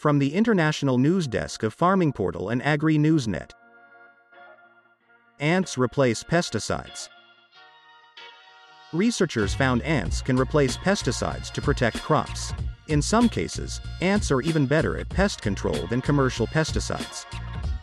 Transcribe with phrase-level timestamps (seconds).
[0.00, 3.50] From the International News Desk of Farming Portal and Agri Newsnet.
[5.38, 7.10] Ants replace pesticides.
[8.94, 12.54] Researchers found ants can replace pesticides to protect crops.
[12.88, 17.26] In some cases, ants are even better at pest control than commercial pesticides.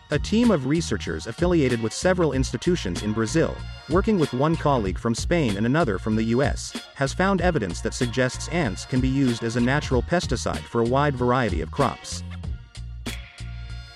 [0.10, 3.54] A team of researchers affiliated with several institutions in Brazil,
[3.90, 7.94] working with one colleague from Spain and another from the US, has found evidence that
[7.94, 12.24] suggests ants can be used as a natural pesticide for a wide variety of crops.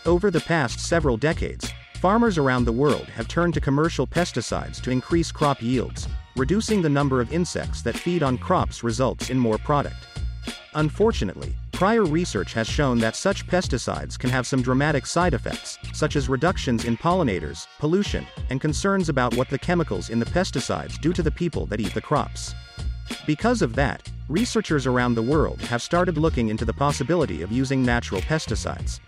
[0.06, 4.92] Over the past several decades, farmers around the world have turned to commercial pesticides to
[4.92, 9.60] increase crop yields, reducing the number of insects that feed on crops results in more
[9.60, 10.08] product.
[10.74, 16.16] Unfortunately, prior research has shown that such pesticides can have some dramatic side effects, such
[16.16, 21.12] as reductions in pollinators, pollution, and concerns about what the chemicals in the pesticides do
[21.12, 22.54] to the people that eat the crops.
[23.26, 27.82] Because of that, researchers around the world have started looking into the possibility of using
[27.82, 29.00] natural pesticides.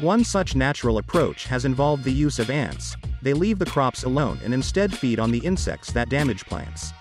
[0.00, 2.94] One such natural approach has involved the use of ants.
[3.22, 6.92] They leave the crops alone and instead feed on the insects that damage plants.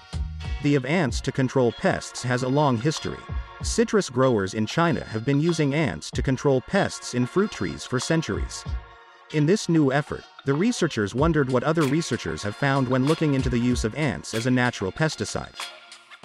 [0.61, 3.17] The of ants to control pests has a long history.
[3.61, 7.97] Citrus growers in China have been using ants to control pests in fruit trees for
[7.97, 8.65] centuries.
[9.33, 13.49] In this new effort, the researchers wondered what other researchers have found when looking into
[13.49, 15.55] the use of ants as a natural pesticide.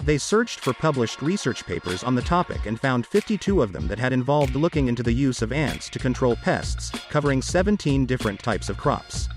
[0.03, 3.99] They searched for published research papers on the topic and found 52 of them that
[3.99, 8.67] had involved looking into the use of ants to control pests, covering 17 different types
[8.67, 9.29] of crops.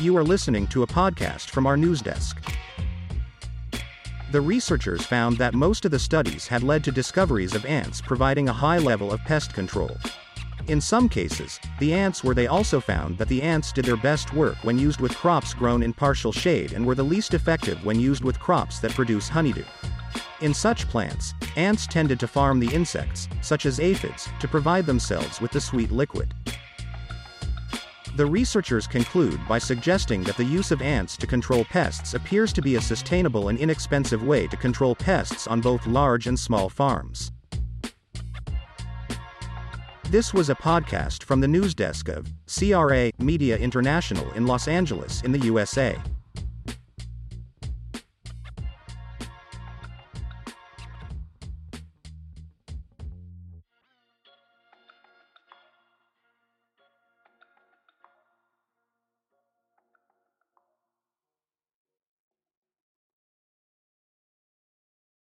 [0.00, 2.40] You are listening to a podcast from our news desk.
[4.32, 8.48] The researchers found that most of the studies had led to discoveries of ants providing
[8.48, 9.94] a high level of pest control.
[10.68, 14.32] In some cases, the ants were they also found that the ants did their best
[14.32, 18.00] work when used with crops grown in partial shade and were the least effective when
[18.00, 19.64] used with crops that produce honeydew.
[20.40, 25.42] In such plants, ants tended to farm the insects, such as aphids, to provide themselves
[25.42, 26.32] with the sweet liquid.
[28.16, 32.60] The researchers conclude by suggesting that the use of ants to control pests appears to
[32.60, 37.30] be a sustainable and inexpensive way to control pests on both large and small farms.
[40.10, 45.22] This was a podcast from the news desk of CRA Media International in Los Angeles
[45.22, 45.96] in the USA.